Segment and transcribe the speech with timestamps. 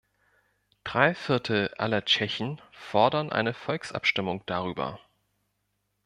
[0.83, 4.99] Drei Viertel aller Tschechen fordern eine Volksabstimmung darüber.